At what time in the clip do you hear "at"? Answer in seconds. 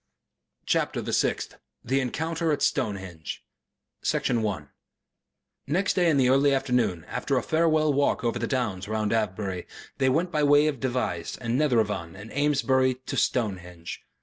2.51-2.63